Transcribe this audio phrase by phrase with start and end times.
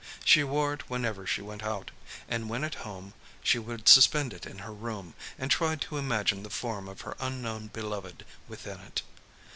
[0.25, 1.91] She wore it whenever she went out;
[2.27, 3.13] and when at home
[3.43, 7.15] she would suspend it in her room, and try to imagine the form of her
[7.19, 9.03] unknown beloved within it.